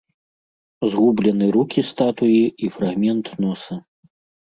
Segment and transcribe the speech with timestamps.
[0.93, 3.83] Згублены рукі статуі і фрагмент носа.